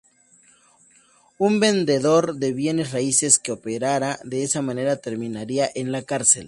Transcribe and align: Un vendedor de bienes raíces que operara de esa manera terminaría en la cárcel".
Un 1.37 1.59
vendedor 1.59 2.33
de 2.37 2.53
bienes 2.53 2.91
raíces 2.91 3.37
que 3.37 3.51
operara 3.51 4.17
de 4.23 4.41
esa 4.41 4.63
manera 4.63 4.95
terminaría 4.95 5.69
en 5.75 5.91
la 5.91 6.01
cárcel". 6.01 6.39